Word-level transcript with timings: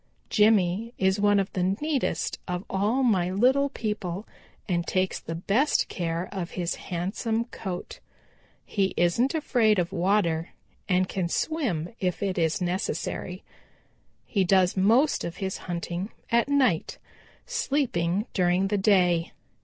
Jimmy 0.31 0.95
is 0.97 1.19
one 1.19 1.39
of 1.39 1.53
the 1.53 1.61
neatest 1.79 2.39
of 2.47 2.65
all 2.71 3.03
my 3.03 3.29
little 3.29 3.69
people 3.69 4.27
and 4.67 4.87
takes 4.87 5.19
the 5.19 5.35
best 5.35 5.83
of 5.83 5.89
care 5.89 6.27
of 6.31 6.49
his 6.57 6.73
handsome 6.73 7.45
coat. 7.45 7.99
He 8.65 8.95
isn't 8.97 9.35
afraid 9.35 9.77
of 9.77 9.91
water 9.93 10.53
and 10.89 11.07
can 11.07 11.29
swim 11.29 11.89
if 11.99 12.23
it 12.23 12.39
is 12.39 12.59
necessary. 12.63 13.43
He 14.25 14.43
does 14.43 14.75
most 14.75 15.23
of 15.23 15.37
his 15.37 15.57
hunting 15.69 16.09
at 16.31 16.49
night, 16.49 16.97
sleeping 17.45 18.25
during 18.33 18.69
the 18.69 18.79
day. 18.79 19.33